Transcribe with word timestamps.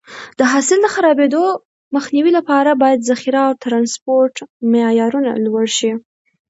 د 0.39 0.41
حاصل 0.51 0.77
د 0.83 0.87
خرابېدو 0.95 1.43
مخنیوي 1.95 2.31
لپاره 2.37 2.71
باید 2.81 3.07
ذخیره 3.09 3.41
او 3.49 3.53
ټرانسپورټ 3.63 4.33
معیارونه 4.71 5.31
لوړ 5.45 5.65
شي. 5.77 5.91